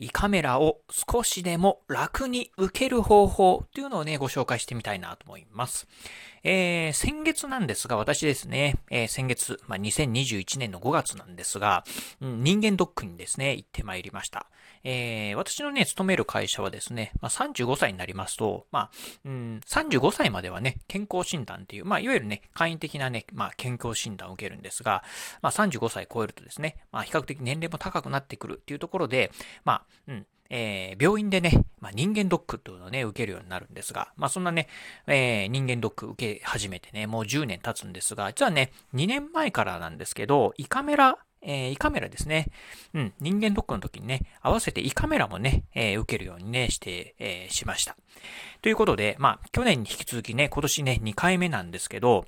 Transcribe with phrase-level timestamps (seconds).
[0.00, 5.86] 胃カメラを少しでも楽に受ける方法というのをね、ご紹介してみたいなと思います。
[6.42, 11.84] えー、先月なんですが、私ですね、えー、先月、まあ、2021年の5月なんですが、
[12.20, 14.46] 人間ドックにですね、行ってまいりました。
[14.82, 18.90] えー、私のね、勤める会社はですね、まあ、35歳になりますと、まあ、
[19.26, 25.04] うん、35歳まではね、健康診断っていう、まあ、いわゆるね、簡易的なね、まあ、健康診断を受けるんですが、
[25.42, 29.30] まあ、35歳超えるとですね、まあ、比較的年齢も高くなってくるっていうところで、
[29.64, 34.68] まあ、うん、えー、病院でね、まあ、人間ドックっていうのをね、受けるようになるんですが、まあ、そんなね、
[35.06, 42.48] えー、人間ドック受け始めてね、もう10年経つんですが、実はね、2年前からなんですけど、胃カメラえー、胃カメラですね。
[42.92, 47.96] うん、人間ドックの時にね、合わせて胃カメラもね、えー、受けるようにね、して、えー、しました。
[48.60, 52.26] ということで、まあ、去年に引き続きね、今年ね、2回目なんですけど、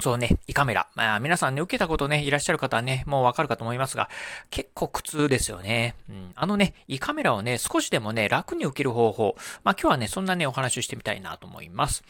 [0.00, 0.88] そうね、胃カメラ。
[0.94, 4.08] まあ、皆さんね、受けたことね、いらっしゃる方はね、もうわかるかと思いますが、
[4.50, 5.94] 結構苦痛ですよね。
[6.08, 6.32] うん。
[6.34, 9.36] あのね、胃カメラをね、少しでもね、楽に受ける方法。
[9.62, 12.02] まあ、今日はね、そんなね、お話をしてみたいなと思います。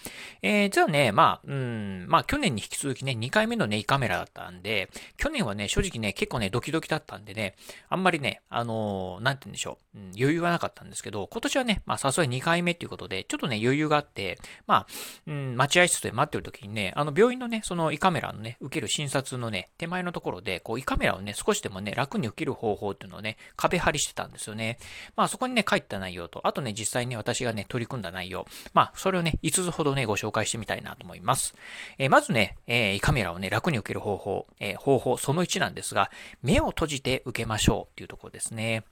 [0.42, 7.56] えー、じゃあね、まあ、うん、まあ、去年に引き続きね、2回目のね、胃カメラだったんで、去年はね、正直ね、結構ね、ドキドキだったんでね、
[7.88, 14.86] あんまりね、あのー、なんて言うんでしょう、うん、余裕はなかったんですけど、今年はね、まあ、さすがに2回目っていうことで、ちょっとね、余裕があって、まあ、
[15.26, 24.78] うん、待合室で待ってる時にね、あの、病院のね、そのの胃カメラのね、受ける診察のね、手前のところで、こう、胃カメラをね、少しでもね、楽に受ける方法っていうのをね、壁張りしてたんですよね。
[25.16, 31.54] まあ、そこにね、書いた内容と、あとね、実際に私がね、取り組んだ内容、まあ、それをね、5つほどね、ご紹介してみたいなと思います。
[31.98, 36.10] えー、まずね、えー、胃カメラをね、楽に受ける方法、えー、方法その1なんですが、
[36.42, 38.84] 目を閉じて受けましょうっていうところですね。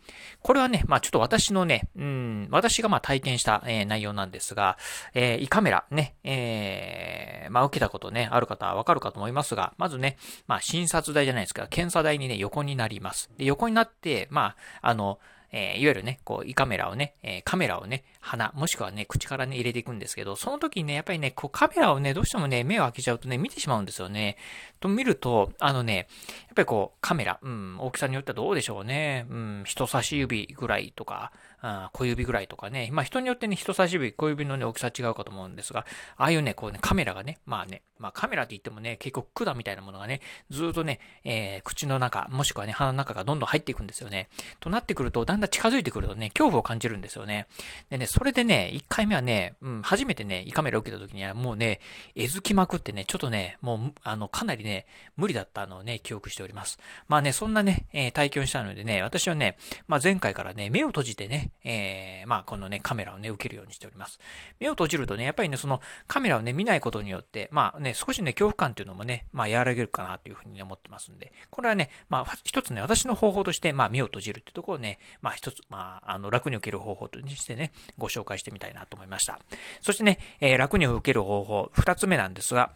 [0.42, 4.78] これはね、まあ、ちょっと私のね、うん、私がまあ体験した、え、内容なんですが、
[5.14, 10.16] えー、胃カメラね、え、まあ、受けたことね、ある方はわかるかと思いますが、まずね、
[10.46, 13.30] まあ、診察台じゃないですか、検査台にね、横になります。
[13.36, 15.18] で、横になって、まあ、あの、
[15.50, 24.36] えー、いわゆるね、こう、胃カメラをね、えー、カメラをね、鼻、もしくはね、口からね、入れていくんですけど、その時にね、やっぱりね、こう、カメラをね、どうしてもね、目を開けちゃうとね、見てしまうんですよね。
[24.80, 26.06] と見ると、あのね、やっ
[26.54, 29.26] ぱりこう、カメラ、うん、大きさによってはどうでしょうね。
[29.30, 32.88] うん、人差し指ぐらいとか、あ小指ぐらいとかね。
[32.92, 35.86] まあ人によってね、人差し指、小指のね、大きさ違うかと思うんですが、
[36.16, 40.20] ああいうね、こうね、カメラがね、まあね、まあカメラって言ってもね、結構管みたいなものがね、
[40.50, 44.28] ずっとね、えー、口の中、もしくはね、鼻の中がどんどん入っていくんですよね。
[44.60, 47.46] となってくると、だんだん近づいてくるとね、恐怖を感じるんですよね。
[47.90, 51.80] でね、それでね、1回目はね、うん、初めてね、胃カメラを受けた時にはもうね、
[52.14, 54.86] えずきまくってね、ちょっとね、もう、あの、かなりね、
[55.16, 56.78] 無理だったのをね、記憶しております。
[57.08, 64.18] まあね、そんなね、えー、体験をしたのでね、私はね、まあ前回からね、目を閉じてね、えーまあ、このね、カメラをね、受けるようにしております。
[64.60, 79.38] 目を閉じるとね、やっぱりね、そのカメラをね、見ないことによって、まあね、少しね、恐怖感っていうのもね、まあ、和らげるかなというふうに、ね、思ってますんで、これはね、まあ、一つね、私の方法として、まあ、目を閉じるっていうところをね、まあ、一つ、まあ、あの、楽に受ける方法としてね、ご紹介してみたいなと思いました。
[79.80, 82.72] そしてね、えー、楽に受ける方法、二つ目なんですが、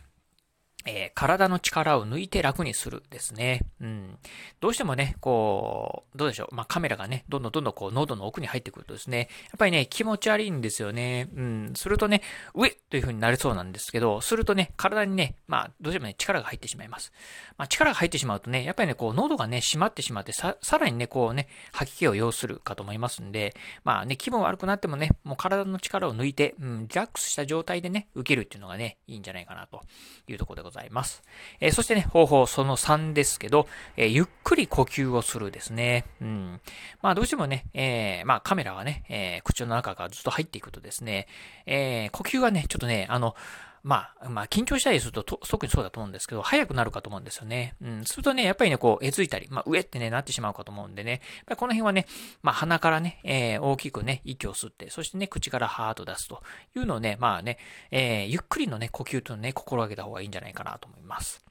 [0.85, 3.63] えー、体の力を抜いて楽にするですね。
[3.81, 4.19] うん。
[4.61, 6.55] どうしてもね、こう、どうでしょう。
[6.55, 11.29] まあ、カメラがね、どんどんどんどんこう、喉の奥に入ってくるとですね、やっぱりね、気持ち悪いんですよね。
[11.35, 11.73] うん。
[11.75, 12.23] するとね、
[12.55, 17.13] 上という風になりそうなんですけど、するとね、体にね、まあ、どうしてもね、力が入ってしまいます。
[17.57, 23.55] まあ、力が入ってしまうとね、やっぱりね、こう、喉がね、閉まってしまって、さ、さらにね、こうね、吐き気を要するかと思いますんで、
[23.85, 29.83] まあね、気分悪くなってもね、もう体の力を抜いて、うん、リラックスした状態でね、受けるっていうのがね、いいんじゃないかなと
[30.29, 30.72] いうところでございます。
[30.73, 31.23] ざいます
[31.61, 33.67] えー、そしてね、方法その3ですけど、
[33.97, 36.05] えー、ゆっくり呼吸をするですね。
[36.21, 36.61] うん。
[37.01, 41.27] まあどうしてもね、えー、まあカメラがね、え、口の中からずっと入っていくとですね、
[41.67, 43.37] え、呼吸がね、ちょっとね、あの、
[43.83, 47.75] まあ、まあ、緊張したりすると特にそうだと思うんですけど、早くなるかと思うんですよね。
[47.83, 48.05] うん。
[48.05, 51.21] するとね、やっぱりね、こう、えずいたり、まあ、上ってね、なってしまうかと思うんでね、
[51.57, 52.07] この辺はね、
[52.43, 56.43] まあ、鼻からね、えー、大きくね、息を吸って、そしてね、口からハーッと出すと
[56.77, 57.59] いうのをね、まあね、
[57.91, 61.43] えー、ゆっくりのね、呼吸とね、心がけた方がいいんじゃないかなと思います。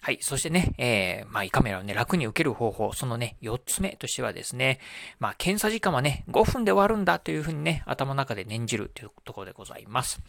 [0.00, 0.18] はい。
[0.20, 4.78] そしてね、えー、まあ、胃カメラをね、楽に受ける方法、そのね、4つ目としてはですね、
[5.18, 10.20] まあ、検査時間はね、5分で終わるんだというふうにね、頭の中で念じるというところでございます。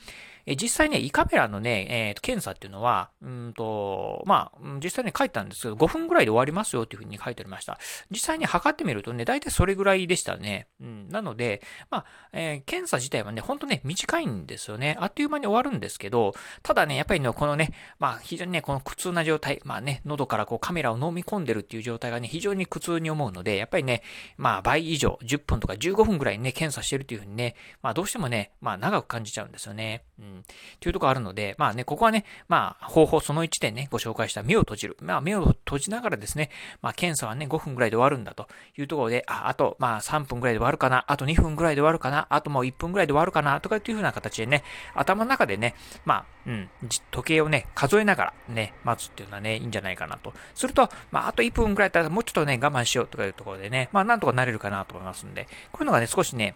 [0.49, 7.77] え実際ね、胃カメラのね、えー、検査っていうのは、うんと、まあ、実際ね、書いたんですけど、5分ぐらいで終わりますよっていうふうに書いてありました。
[8.09, 10.67] 実際に測ってみるとね、大体それぐらいでしたね。
[10.81, 11.61] うん、なので、
[11.91, 14.97] まあ、えー、検査自体はね、ほんとね、短いんですよね。
[14.99, 24.01] あっという間に終わるんですけど、ただね、やっぱりね、このね、まあ、非常にね、この苦痛な状態、まあね、喉からこうカメラを飲み込んでるっていう状態がね、非常に苦痛に思うので、やっぱりね、
[24.37, 30.03] まあ、倍以上、10分とか15分ぐらいね、検査してるっていうふうにね、まあ、どうしてもね、まあ、長く感じちゃうんですよね。
[30.19, 30.38] うん。
[30.39, 34.97] っていうところあるので、まあね、ここはね、まあ、方法その1でね、ご紹介した目を閉じる。
[35.01, 36.49] まあ、目を閉じながらですね、
[36.81, 38.47] まあ、検査はね、5分ぐらいで終わるんだと
[38.77, 44.63] いうところで、あ、あと、まあ、3分ぐらいで終わるかな、あと2分ぐらいで終わるかな、あともう1分ぐらいで終わるかな、とかっていうふうな形でね、
[44.95, 45.75] 頭の中でね、
[46.05, 46.69] まあ、うん、
[47.11, 50.33] 時計をね、数えながらね、待つっていうのはね、いいんじゃないかなと。
[50.55, 56.55] すると、まあ、あと1分ぐらいだったらもうちょっとね、我慢しようとかいうところでね、まあ、なんとかなれるかなと思いますんで、こういうのがね、少しね、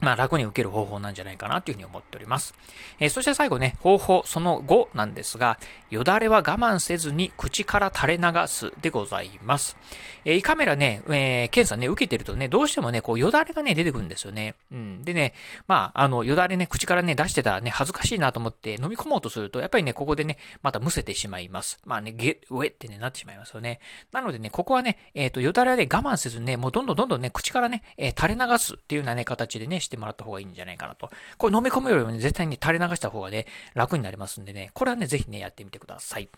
[0.00, 2.54] まあ楽に受ける方法なんじゃないかなというふうに思っております。
[2.98, 5.58] えー、そして最後ね、方法その5なんですが、
[5.90, 9.76] よだれは我慢せずに口から垂れ流すでございます。
[10.24, 14.54] えー、胃カメラね、えー、検査ね、受けてるとね、どうしてもね、こうよだれがね、出てくるんですよね。
[14.72, 15.02] うん。
[15.02, 15.34] でね、
[15.66, 21.78] まあ、あの、よだれね、口からね、出してたらね、恥ずかしいなと思って飲み込もうとすると、やっぱりね、ここでね、またむせてしまいます。
[21.84, 23.80] まあね、げ、ウェってね、なってしまいますよね。
[24.12, 31.10] なのでね、ここはね、えっ、と、よだれはね、我慢せずね、もうどんどんどんどんね、口からね、え垂れ流すっていうようなね、形でね、してもらった方がいいんじゃないかなと。
[31.36, 36.28] これ飲み込むよりもね、絶対に垂れ流した方がね、楽になりますんでね、これはね、ぜひね、やってみてください。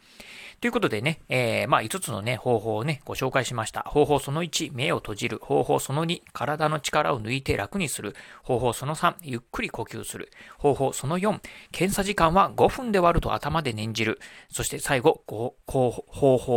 [0.61, 3.83] ということでね、えー、まあ、5つのね、方法をね、ご紹介しました。
[3.83, 5.39] 方法その1、目を閉じる。
[5.43, 8.15] 方法その2、体の力を抜いて楽にする。
[8.43, 10.31] 方法その3、ゆっくり呼吸する。
[10.57, 11.41] 方法その4、
[11.73, 14.19] 検査時間は5分で割ると頭で念じる。
[14.51, 16.05] そして最後、方法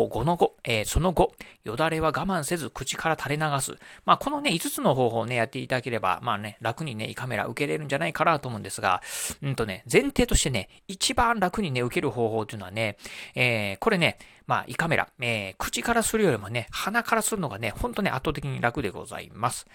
[0.08, 1.30] 5の5、えー、その5、
[1.66, 3.78] よだれは我慢せず口から垂れ流す。
[4.06, 9.02] まあ、このね、5つの方法をね、やっていただければ、まあね、楽ににね、胃カメラ受けれるんじゃないかなと思うんですが、
[9.42, 12.98] うんとね、前提としてね、一番楽にね、受ける方法というのはね、
[13.36, 14.18] えー、これね、
[14.48, 19.66] まあ、胃カメラ、えー、口からするよりもね、鼻からするのがね、ほんとね、圧倒的に楽でございます。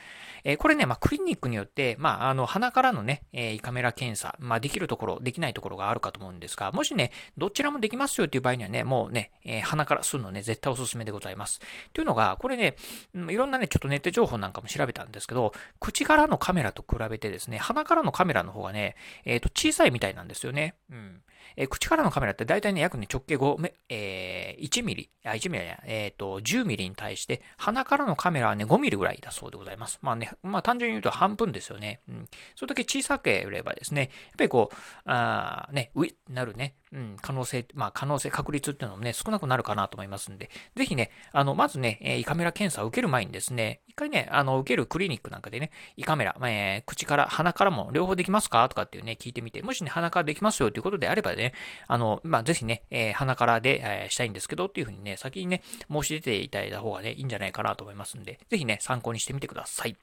[0.44, 11.60] えー、これね、まあ、クリニックによって、まあ、あの、鼻からのね、えー、胃カメラ検査、まあ、できるところ、できないところがあるかと思うんですが、もしね、どちらもできますよっていう場合にはね、もうね、えー、鼻からするのね、絶対おすすめでございます。
[11.92, 12.76] というのが、これね、
[13.14, 20.74] いろんなね、ちょっとネット情報なんかも調べたんですけど、口からのカメラと比べてですね、鼻からのカメラの方がね、えっ、と、小さいみたいなんですよね。
[20.90, 21.22] うん。
[21.56, 29.98] え、口からのカメラって大体ね、約ね、直径5、え、1ミリ、あ、1ミリや、えっ、ー、と、10ミリに対して、鼻からのカメラはね、5ミリぐらいだそうでございます。
[30.02, 32.00] まあね、まあ単純に言うと半分ですよね。
[32.08, 32.28] うん。
[32.54, 51.54] それだけ小さければですね、やっぱりこう、あね、ういなるね、うん、可能性、まあ可能性、確率っていうのもね、少なくなるかなと思いますんで、ぜひね、あの、まずね、え胃カメラ検査を受ける前にですね、一回ね、あの、受けるクリニックなんかでね、胃カメラま、えー、口から、鼻からも両方できますかとかっていうね、聞いてみて、もしね、鼻からできますよということであればね、
[51.86, 59.96] あの、まあ、ぜひね、えー、鼻からで、えー、したいんですけどっていうふうにね、先にね、申し出ていただいた方がね、いいんじゃないかなと思いますんで、ぜひね、参考にしてみてください。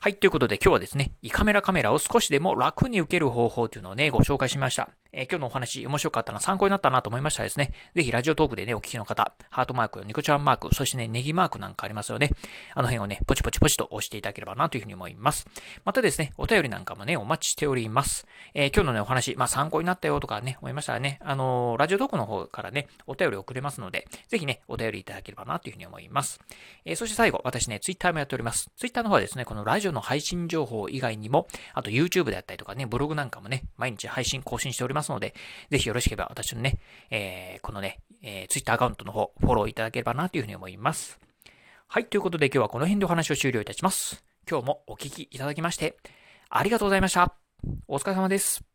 [0.00, 4.90] はい、ということで今日はですね、胃カメラカメラを少しでも楽に受ける方法というのをね、ご紹介しました。
[5.16, 12.30] えー、今日のお話面白かったな、参考になったなと思いましたらですね、ぜひラジオトークでね、お聞きの方、ハートマーク、ニコちゃんマーク、そしてね、ネギマークなんかありますよね。
[12.74, 15.46] あの辺をね、ポチポチポチと押していただければなというふうに思います。
[15.84, 18.26] またですね、お便りなんかもね、お待ちしております。
[18.54, 26.40] えー、今日のね、お話、まあ参考になったよとかね、思いましたらね、あのー、ラジオトークの方からね、お便り送れますので、ぜひね、お便りいただければなというふうに思います。
[26.84, 28.70] えー、そして最後、私ね、ツイッターもやっております。
[28.76, 35.34] ツイッターの方はですね、このラジオの配信情報以外にも、あと YouTube であったりとかね、ブログなんかもね、毎日配信更新しておりますますので、
[35.70, 36.78] ぜひよろしければ私のね、
[37.10, 41.18] えー、このね、えー、Twitter アカウントの方、フォローいただければなというふうに思います。
[41.88, 44.24] はい、ということで今日はこの辺でお話を終了いたします。
[44.50, 45.96] 今日もお聴きいただきまして、
[46.48, 47.34] ありがとうございました。
[47.86, 48.73] お疲れ様です。